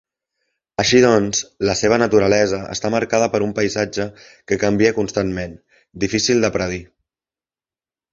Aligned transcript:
Així 0.83 0.99
doncs, 1.01 1.41
la 1.69 1.75
seva 1.81 1.99
naturalesa 2.03 2.61
està 2.75 2.91
marcada 2.95 3.27
per 3.35 3.41
un 3.47 3.53
paisatge 3.59 4.07
que 4.53 4.57
canvia 4.63 4.95
constantment, 5.01 5.53
difícil 6.05 6.43
de 6.47 6.51
predir. 6.57 6.81